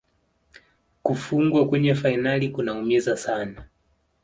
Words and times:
Kufungwa 1.03 1.67
kwenye 1.67 1.95
fainali 1.95 2.49
kunaumiza 2.49 3.17
sana 3.17 3.65